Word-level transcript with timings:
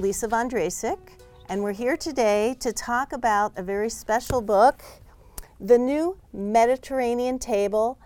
Lisa 0.00 0.26
Vondrasek, 0.26 0.98
and 1.50 1.62
we're 1.62 1.74
here 1.74 1.94
today 1.94 2.56
to 2.60 2.72
talk 2.72 3.12
about 3.12 3.52
a 3.58 3.62
very 3.62 3.90
special 3.90 4.40
book, 4.40 4.82
The 5.60 5.76
New 5.76 6.16
Mediterranean 6.32 7.38
Table. 7.38 7.98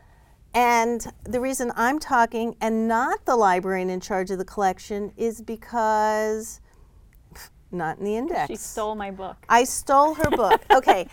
And 0.54 1.07
the 1.22 1.38
reason 1.41 1.71
I'm 1.77 2.01
talking 2.01 2.57
and 2.61 2.88
not 2.88 3.25
the 3.27 3.37
librarian 3.37 3.91
in 3.91 4.01
charge 4.01 4.32
of 4.32 4.38
the 4.38 4.45
collection 4.45 5.12
is 5.16 5.41
because 5.41 6.61
not 7.70 7.98
in 7.98 8.04
the 8.04 8.16
index. 8.16 8.48
She 8.48 8.56
stole 8.56 8.96
my 8.96 9.12
book. 9.12 9.36
I 9.48 9.62
stole 9.62 10.14
her 10.14 10.30
book. 10.30 10.62
Okay. 10.74 11.06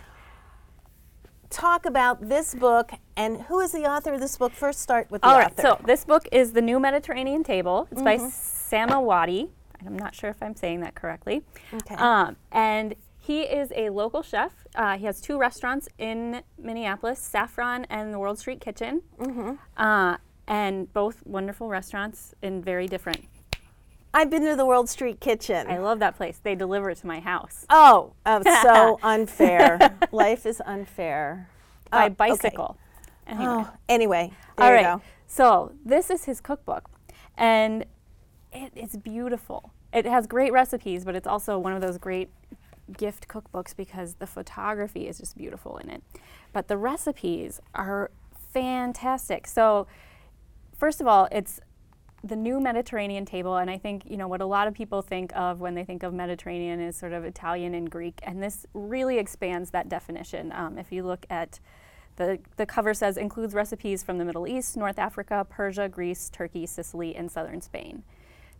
Talk 1.51 1.85
about 1.85 2.27
this 2.27 2.55
book 2.55 2.91
and 3.15 3.41
who 3.41 3.59
is 3.59 3.71
the 3.71 3.83
author 3.83 4.13
of 4.13 4.19
this 4.19 4.37
book? 4.37 4.53
First, 4.53 4.79
start 4.79 5.11
with 5.11 5.21
the 5.21 5.27
All 5.27 5.37
right, 5.37 5.51
author. 5.51 5.61
so 5.61 5.81
this 5.85 6.05
book 6.05 6.27
is 6.31 6.53
The 6.53 6.61
New 6.61 6.79
Mediterranean 6.79 7.43
Table. 7.43 7.87
It's 7.91 8.01
by 8.01 8.17
mm-hmm. 8.17 8.27
Sameh 8.27 9.03
Wadi. 9.81 9.87
I'm 9.93 9.97
not 9.99 10.15
sure 10.15 10.29
if 10.29 10.41
I'm 10.41 10.55
saying 10.55 10.81
that 10.81 10.95
correctly. 10.95 11.41
Okay. 11.73 11.95
Um, 11.95 12.35
and 12.51 12.95
he 13.19 13.41
is 13.41 13.71
a 13.75 13.89
local 13.89 14.23
chef. 14.23 14.51
Uh, 14.75 14.97
he 14.97 15.05
has 15.05 15.21
two 15.21 15.37
restaurants 15.37 15.87
in 15.97 16.41
Minneapolis, 16.57 17.19
Saffron 17.19 17.85
and 17.89 18.13
the 18.13 18.19
World 18.19 18.39
Street 18.39 18.61
Kitchen. 18.61 19.01
mm-hmm. 19.19 19.53
Uh, 19.77 20.17
and 20.47 20.91
both 20.91 21.25
wonderful 21.25 21.69
restaurants 21.69 22.33
and 22.41 22.65
very 22.65 22.87
different. 22.87 23.25
I've 24.13 24.29
been 24.29 24.43
to 24.43 24.55
the 24.57 24.65
World 24.65 24.89
Street 24.89 25.21
Kitchen. 25.21 25.67
I 25.69 25.77
love 25.77 25.99
that 25.99 26.17
place. 26.17 26.39
They 26.43 26.55
deliver 26.55 26.89
it 26.89 26.97
to 26.97 27.07
my 27.07 27.21
house 27.21 27.65
oh, 27.69 28.11
oh, 28.25 28.41
so 28.61 28.99
unfair. 29.03 29.95
Life 30.11 30.45
is 30.45 30.61
unfair. 30.65 31.47
by 31.89 32.01
Oh, 32.01 32.05
okay. 32.07 32.13
bicycle. 32.15 32.77
Anyway. 33.27 33.45
Oh, 33.47 33.69
anyway, 33.87 34.31
there 34.57 34.65
All 34.67 34.73
right. 34.73 34.83
go. 34.97 35.01
So 35.27 35.71
this 35.85 36.09
is 36.09 36.25
his 36.25 36.41
cookbook, 36.41 36.89
and 37.37 37.85
it 38.51 38.71
is 38.75 38.97
beautiful. 38.97 39.71
It 39.93 40.05
has 40.05 40.27
great 40.27 40.51
recipes, 40.51 41.05
but 41.05 41.15
it's 41.15 41.27
also 41.27 41.57
one 41.57 41.73
of 41.73 41.81
those 41.81 41.97
great 41.97 42.29
gift 42.97 43.27
cookbooks 43.27 43.75
because 43.75 44.15
the 44.15 44.27
photography 44.27 45.07
is 45.07 45.19
just 45.19 45.37
beautiful 45.37 45.77
in 45.77 45.89
it. 45.89 46.03
But 46.53 46.67
the 46.67 46.77
recipes 46.77 47.61
are 47.73 48.11
fantastic. 48.53 49.47
So 49.47 49.87
first 50.77 51.01
of 51.01 51.07
all, 51.07 51.27
it's 51.31 51.59
the 52.23 52.35
new 52.35 52.59
Mediterranean 52.59 53.25
table, 53.25 53.57
and 53.57 53.69
I 53.69 53.77
think 53.77 54.03
you 54.05 54.15
know 54.15 54.27
what 54.27 54.41
a 54.41 54.45
lot 54.45 54.67
of 54.67 54.73
people 54.73 55.01
think 55.01 55.35
of 55.35 55.59
when 55.59 55.73
they 55.73 55.83
think 55.83 56.03
of 56.03 56.13
Mediterranean 56.13 56.79
is 56.79 56.95
sort 56.95 57.13
of 57.13 57.23
Italian 57.23 57.73
and 57.73 57.89
Greek, 57.89 58.19
and 58.23 58.43
this 58.43 58.65
really 58.73 59.17
expands 59.17 59.71
that 59.71 59.89
definition. 59.89 60.51
Um, 60.51 60.77
if 60.77 60.91
you 60.91 61.03
look 61.03 61.25
at 61.29 61.59
the 62.17 62.39
the 62.57 62.65
cover 62.67 62.93
says 62.93 63.17
includes 63.17 63.55
recipes 63.55 64.03
from 64.03 64.19
the 64.19 64.25
Middle 64.25 64.47
East, 64.47 64.77
North 64.77 64.99
Africa, 64.99 65.47
Persia, 65.49 65.89
Greece, 65.89 66.29
Turkey, 66.29 66.67
Sicily, 66.67 67.15
and 67.15 67.31
southern 67.31 67.61
Spain. 67.61 68.03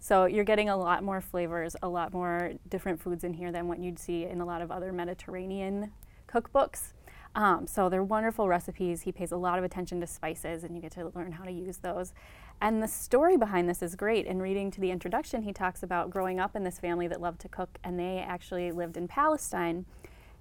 So 0.04 0.26
you're 0.26 0.44
getting 0.44 0.68
a 0.68 0.76
lot 0.76 1.04
more 1.04 1.22
flavors, 1.22 1.76
a 1.84 1.88
lot 1.88 2.12
more 2.12 2.54
different 2.68 3.00
foods 3.00 3.24
in 3.24 3.34
here 3.34 3.52
than 3.52 3.68
what 3.68 3.78
you'd 3.78 4.00
see 4.00 4.26
in 4.26 4.42
a 4.42 4.46
lot 4.46 4.64
of 4.64 4.72
other 4.72 4.92
Mediterranean 4.92 5.92
cookbooks. 6.28 6.94
Um, 7.36 7.68
so 7.68 7.88
they're 7.88 8.04
wonderful 8.04 8.48
recipes. 8.48 9.04
He 9.04 9.12
pays 9.12 9.32
a 9.32 9.38
lot 9.38 9.60
of 9.60 9.64
attention 9.64 10.02
to 10.02 10.08
spices, 10.08 10.64
and 10.64 10.76
you 10.76 10.82
get 10.82 10.92
to 10.94 11.12
learn 11.14 11.32
how 11.32 11.44
to 11.44 11.52
use 11.52 11.78
those. 11.78 12.14
And 12.62 12.82
the 12.82 12.88
story 12.88 13.38
behind 13.38 13.70
this 13.70 13.84
is 13.84 13.96
great. 13.96 14.26
In 14.26 14.42
reading 14.42 14.72
to 14.72 14.82
the 14.82 14.90
introduction, 14.90 15.44
he 15.44 15.54
talks 15.54 15.84
about 15.84 16.10
growing 16.10 16.40
up 16.40 16.56
in 16.56 16.64
this 16.64 16.80
family 16.80 17.08
that 17.08 17.22
loved 17.22 17.40
to 17.42 17.48
cook, 17.48 17.78
and 17.84 18.00
they 18.00 18.18
actually 18.18 18.72
lived 18.72 18.98
in 18.98 19.08
Palestine, 19.08 19.86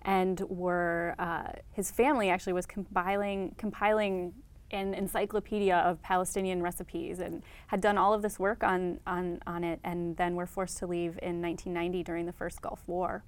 and 0.03 0.41
were 0.49 1.15
uh, 1.19 1.53
his 1.71 1.91
family 1.91 2.31
actually 2.31 2.55
was 2.55 2.65
compiling 2.65 3.55
compiling 3.59 4.33
an 4.73 4.95
encyclopedia 4.95 5.77
of 5.77 6.01
Palestinian 6.03 6.63
recipes 6.63 7.19
and 7.19 7.43
had 7.69 7.81
done 7.81 7.99
all 7.99 8.13
of 8.15 8.23
this 8.23 8.39
work 8.39 8.63
on 8.63 9.01
on 9.07 9.41
on 9.47 9.65
it, 9.65 9.81
and 9.85 10.17
then 10.17 10.35
were 10.37 10.47
forced 10.47 10.79
to 10.79 10.87
leave 10.87 11.19
in 11.23 11.41
1990 11.43 12.03
during 12.05 12.27
the 12.27 12.33
first 12.33 12.61
Gulf 12.63 12.83
War, 12.87 13.23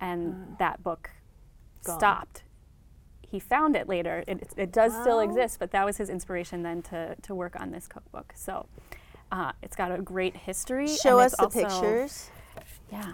and 0.00 0.56
that 0.58 0.82
book 0.82 1.10
Gone. 1.84 1.98
stopped 1.98 2.42
he 3.30 3.38
found 3.38 3.76
it 3.76 3.86
later. 3.90 4.24
It, 4.26 4.40
it- 4.40 4.54
it 4.56 4.72
does 4.72 4.98
still 4.98 5.20
exist, 5.20 5.58
but 5.58 5.70
that 5.72 5.84
was 5.84 5.98
his 5.98 6.08
inspiration 6.08 6.62
then 6.62 6.80
to, 6.84 7.14
to 7.20 7.34
work 7.34 7.60
on 7.60 7.72
this 7.72 7.86
cookbook. 7.86 8.32
So 8.34 8.64
uh, 9.30 9.52
it's 9.62 9.76
got 9.76 9.92
a 9.92 10.00
great 10.00 10.34
history. 10.34 10.88
Show 10.88 11.18
and 11.18 11.26
us 11.26 11.32
the 11.36 11.42
also- 11.42 11.60
pictures. 11.60 12.30
Yeah. 12.90 13.12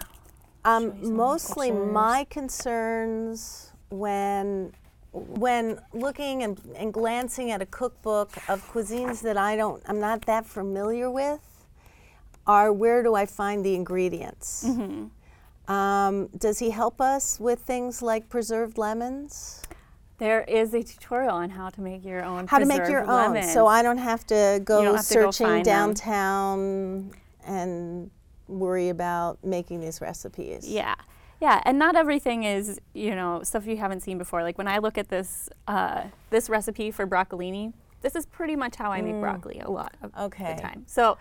Um, 0.63 0.83
you 0.83 0.89
some 0.89 0.95
of 0.99 1.01
the 1.03 1.11
mostly 1.11 1.67
pictures. 1.71 1.91
my 1.93 2.23
concerns 2.29 3.73
when 3.89 4.71
when 5.15 5.79
looking 5.93 6.43
and, 6.43 6.59
and 6.75 6.93
glancing 6.93 7.51
at 7.51 7.61
a 7.61 7.65
cookbook 7.65 8.31
of 8.49 8.69
cuisines 8.71 9.21
that 9.21 9.37
I 9.37 9.55
don't 9.55 9.81
I'm 9.85 9.99
not 9.99 10.25
that 10.25 10.45
familiar 10.45 11.09
with 11.09 11.39
are 12.45 12.71
where 12.71 13.01
do 13.01 13.15
I 13.15 13.25
find 13.25 13.65
the 13.65 13.75
ingredients? 13.75 14.65
Mm-hmm. 14.67 15.71
Um, 15.71 16.27
does 16.37 16.59
he 16.59 16.69
help 16.69 17.01
us 17.01 17.39
with 17.39 17.59
things 17.59 18.01
like 18.01 18.29
preserved 18.29 18.77
lemons? 18.77 19.63
There 20.17 20.43
is 20.43 20.73
a 20.73 20.83
tutorial 20.83 21.35
on 21.35 21.49
how 21.49 21.69
to 21.69 21.81
make 21.81 22.05
your 22.05 22.23
own. 22.23 22.47
How 22.47 22.59
to 22.59 22.65
make 22.65 22.87
your 22.87 23.05
preserved 23.05 23.37
own, 23.37 23.43
so 23.43 23.67
I 23.67 23.81
don't 23.81 23.97
have 23.97 24.25
to 24.27 24.61
go 24.63 24.83
don't 24.83 24.93
to 24.93 24.97
go 24.97 25.31
searching 25.31 25.47
them. 25.47 25.63
downtown 25.63 27.11
and 27.45 28.11
worry 28.47 28.89
about 28.89 29.43
making 29.43 29.81
these 29.81 30.01
recipes. 30.01 30.67
Yeah. 30.67 30.95
Yeah, 31.41 31.61
and 31.65 31.77
not 31.77 31.95
everything 31.95 32.43
is, 32.43 32.79
you 32.93 33.13
know, 33.15 33.43
stuff 33.43 33.67
you 33.67 33.77
haven't 33.77 34.01
seen 34.01 34.17
before. 34.17 34.41
Like 34.43 34.57
when 34.57 34.67
I 34.67 34.77
look 34.77 34.97
at 34.97 35.09
this 35.09 35.49
uh, 35.67 36.03
this 36.29 36.49
recipe 36.49 36.91
for 36.91 37.05
broccolini, 37.05 37.73
this 38.01 38.15
is 38.15 38.25
pretty 38.25 38.55
much 38.55 38.75
how 38.77 38.91
I 38.91 39.01
make 39.01 39.19
broccoli 39.19 39.59
a 39.59 39.69
lot 39.69 39.93
of 40.01 40.11
Mm. 40.13 40.25
Okay. 40.25 40.53
the 40.55 40.61
time. 40.61 40.83
So, 40.87 41.17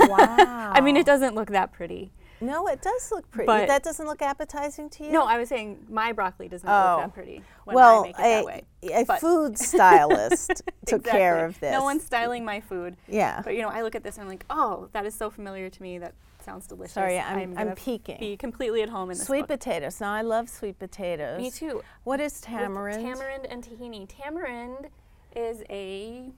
Wow. 0.00 0.26
I 0.74 0.80
mean, 0.80 0.96
it 0.96 1.06
doesn't 1.06 1.34
look 1.34 1.48
that 1.50 1.72
pretty. 1.72 2.12
No, 2.40 2.66
it 2.68 2.82
does 2.82 3.10
look 3.12 3.30
pretty. 3.30 3.46
But- 3.46 3.68
that 3.68 3.82
doesn't 3.82 4.06
look 4.06 4.20
appetizing 4.22 4.90
to 4.90 5.04
you? 5.04 5.12
No, 5.12 5.24
I 5.26 5.38
was 5.38 5.48
saying 5.48 5.86
my 5.88 6.12
broccoli 6.12 6.48
does 6.48 6.62
not 6.64 6.70
Oh. 6.72 6.96
look 6.96 7.06
that 7.06 7.14
pretty 7.14 7.42
when 7.64 7.74
well, 7.76 8.00
I 8.00 8.02
make 8.06 8.14
it 8.14 8.18
that 8.18 8.42
a, 8.42 8.44
way. 8.44 8.62
a 8.92 9.18
food 9.18 9.58
stylist 9.58 10.62
took 10.86 11.04
care 11.04 11.44
of 11.46 11.58
this. 11.60 11.72
No 11.72 11.82
one's 11.82 12.04
styling 12.04 12.44
my 12.44 12.60
food. 12.60 12.96
Yeah. 13.08 13.40
But 13.42 13.54
you 13.54 13.62
know, 13.62 13.68
I 13.68 13.82
look 13.82 13.94
at 13.94 14.02
this 14.02 14.16
and 14.16 14.22
I'm 14.24 14.28
like, 14.28 14.44
oh, 14.50 14.88
that 14.92 15.06
is 15.06 15.14
so 15.14 15.30
familiar 15.30 15.70
to 15.70 15.82
me. 15.82 15.98
That 15.98 16.14
sounds 16.44 16.66
delicious. 16.66 16.92
Sorry, 16.94 17.18
I'm- 17.18 17.38
I'm 17.38 17.54
gonna 17.54 17.74
peeking. 17.74 18.18
Be 18.20 18.36
completely 18.36 18.82
at 18.82 18.88
home 18.90 19.10
in 19.10 19.16
this 19.18 19.26
Sweet 19.26 19.40
book. 19.48 19.58
potatoes. 19.60 20.00
Now 20.00 20.12
I 20.12 20.22
love 20.22 20.48
sweet 20.48 20.78
potatoes. 20.78 21.40
Me 21.40 21.50
too. 21.50 21.82
What 22.04 22.20
is 22.20 22.34
With 22.34 22.42
tamarind? 22.44 23.02
Tamarind 23.04 23.46
and 23.46 23.64
tahini. 23.64 24.06
Tamarind 24.08 24.88
is 25.34 25.62
a 25.68 26.30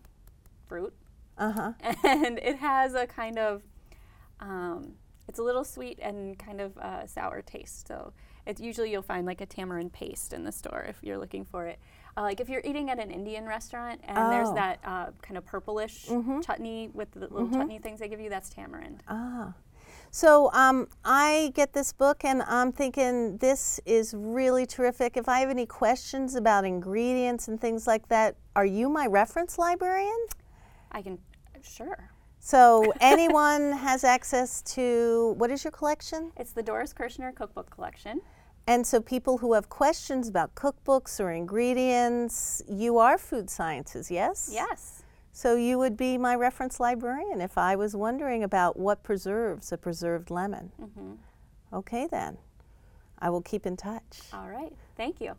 fruit, 0.67 0.95
Uh 1.37 1.53
huh. 1.53 1.73
and 2.05 2.39
it 2.39 2.57
has 2.57 2.95
a 2.95 3.07
kind 3.07 3.39
of, 3.39 3.63
um, 4.41 4.95
it's 5.29 5.39
a 5.39 5.43
little 5.43 5.65
sweet 5.65 5.99
and 6.01 6.39
kind 6.39 6.61
of 6.61 6.77
uh, 6.79 7.07
sour 7.07 7.43
taste. 7.43 7.87
So 7.87 8.13
it's 8.47 8.61
usually 8.61 8.91
you'll 8.91 9.03
find 9.03 9.27
like 9.27 9.41
a 9.41 9.47
tamarind 9.47 9.93
paste 9.93 10.33
in 10.33 10.45
the 10.45 10.53
store 10.53 10.85
if 10.89 10.97
you're 11.03 11.19
looking 11.19 11.45
for 11.45 11.67
it. 11.67 11.79
Uh, 12.17 12.23
like 12.23 12.41
if 12.41 12.49
you're 12.49 12.63
eating 12.65 12.91
at 12.91 12.99
an 12.99 13.11
Indian 13.11 13.47
restaurant 13.47 14.01
and 14.05 14.33
there's 14.33 14.49
Oh. 14.49 14.55
that 14.55 14.79
uh, 14.85 15.07
kind 15.23 15.37
of 15.39 15.45
purplish 15.45 16.07
chutney 16.45 16.91
with 16.95 17.11
the 17.13 17.21
little 17.21 17.49
chutney 17.51 17.79
things 17.79 18.01
they 18.01 18.09
give 18.09 18.21
you, 18.21 18.31
that's 18.31 18.49
tamarind. 18.49 19.03
Ah. 19.07 19.53
So 20.11 20.51
um, 20.55 20.89
I 21.05 21.53
get 21.55 21.75
this 21.75 21.93
book 21.93 22.25
and 22.25 22.43
I'm 22.43 22.73
thinking 22.73 23.37
this 23.37 23.79
is 23.85 24.15
really 24.17 24.65
terrific. 24.65 25.19
If 25.19 25.29
I 25.29 25.41
have 25.41 25.51
any 25.51 25.67
questions 25.67 26.35
about 26.35 26.65
ingredients 26.65 27.47
and 27.49 27.61
things 27.61 27.87
like 27.87 28.09
that, 28.09 28.37
are 28.57 28.65
you 28.65 28.89
my 28.89 29.07
reference 29.07 29.59
librarian? 29.59 30.19
I 30.91 31.03
can, 31.03 31.19
sure. 31.63 32.09
So 32.49 32.95
anyone 33.03 33.73
has 33.73 34.05
access 34.05 34.63
to 34.75 35.35
what 35.37 35.51
is 35.51 35.65
your 35.65 35.71
collection? 35.71 36.33
It's 36.39 36.53
the 36.53 36.63
Doris 36.63 36.95
Kirshner 36.95 37.35
Cookbook 37.35 37.69
Collection. 37.69 38.23
And 38.67 38.87
so 38.87 39.03
people 39.03 39.37
who 39.37 39.53
have 39.53 39.69
questions 39.69 40.29
about 40.29 40.55
cookbooks 40.55 41.21
or 41.21 41.31
ingredients, 41.31 42.63
you 42.67 42.97
are 42.97 43.19
food 43.19 43.51
sciences, 43.51 44.11
yes? 44.11 44.49
Yes. 44.51 45.03
So 45.31 45.57
you 45.57 45.77
would 45.77 45.95
be 45.95 46.17
my 46.17 46.35
reference 46.35 46.81
librarian 46.81 47.43
if 47.43 47.59
I 47.59 47.77
was 47.77 47.95
wondering 47.95 48.43
about 48.43 48.79
what 48.79 49.03
preserves 49.03 49.71
a 49.71 49.77
preserved 49.77 50.31
lemon. 50.31 50.73
Mm-hmm. 50.81 51.13
Okay 51.75 52.07
then. 52.11 52.39
I 53.19 53.29
will 53.29 53.43
keep 53.43 53.67
in 53.67 53.77
touch. 53.77 54.21
All 54.33 54.49
right. 54.49 54.73
Thank 54.97 55.21
you. 55.21 55.35